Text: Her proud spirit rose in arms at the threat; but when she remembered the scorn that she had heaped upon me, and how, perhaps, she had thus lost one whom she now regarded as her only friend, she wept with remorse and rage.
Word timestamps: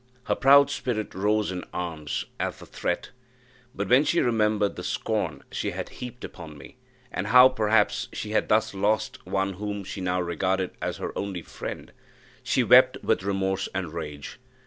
Her 0.23 0.33
proud 0.33 0.71
spirit 0.71 1.13
rose 1.13 1.51
in 1.51 1.63
arms 1.71 2.25
at 2.39 2.57
the 2.57 2.65
threat; 2.65 3.11
but 3.75 3.87
when 3.87 4.03
she 4.03 4.19
remembered 4.19 4.75
the 4.75 4.81
scorn 4.83 5.43
that 5.47 5.53
she 5.55 5.69
had 5.69 5.89
heaped 5.89 6.23
upon 6.23 6.57
me, 6.57 6.77
and 7.11 7.27
how, 7.27 7.49
perhaps, 7.49 8.07
she 8.11 8.31
had 8.31 8.49
thus 8.49 8.73
lost 8.73 9.23
one 9.27 9.53
whom 9.53 9.83
she 9.83 10.01
now 10.01 10.19
regarded 10.19 10.71
as 10.81 10.97
her 10.97 11.15
only 11.15 11.43
friend, 11.43 11.91
she 12.41 12.63
wept 12.63 12.97
with 13.03 13.21
remorse 13.21 13.69
and 13.75 13.93
rage. 13.93 14.39